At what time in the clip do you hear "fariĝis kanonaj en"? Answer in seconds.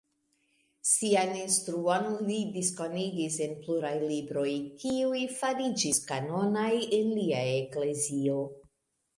5.43-7.15